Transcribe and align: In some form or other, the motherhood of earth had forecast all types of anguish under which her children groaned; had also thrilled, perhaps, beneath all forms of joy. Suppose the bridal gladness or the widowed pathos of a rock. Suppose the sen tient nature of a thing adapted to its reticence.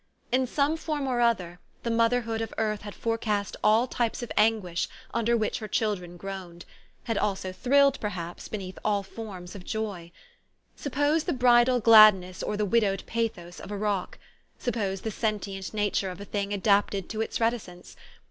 In 0.31 0.47
some 0.47 0.77
form 0.77 1.05
or 1.05 1.21
other, 1.21 1.59
the 1.83 1.91
motherhood 1.91 2.41
of 2.41 2.55
earth 2.57 2.81
had 2.81 2.95
forecast 2.95 3.55
all 3.63 3.85
types 3.85 4.23
of 4.23 4.31
anguish 4.35 4.87
under 5.13 5.37
which 5.37 5.59
her 5.59 5.67
children 5.67 6.17
groaned; 6.17 6.65
had 7.03 7.19
also 7.19 7.51
thrilled, 7.51 7.99
perhaps, 7.99 8.47
beneath 8.47 8.79
all 8.83 9.03
forms 9.03 9.53
of 9.53 9.63
joy. 9.63 10.11
Suppose 10.75 11.25
the 11.25 11.33
bridal 11.33 11.79
gladness 11.79 12.41
or 12.41 12.57
the 12.57 12.65
widowed 12.65 13.03
pathos 13.05 13.59
of 13.59 13.69
a 13.69 13.77
rock. 13.77 14.17
Suppose 14.57 15.01
the 15.01 15.11
sen 15.11 15.37
tient 15.39 15.71
nature 15.71 16.09
of 16.09 16.19
a 16.19 16.25
thing 16.25 16.51
adapted 16.51 17.07
to 17.09 17.21
its 17.21 17.39
reticence. 17.39 17.95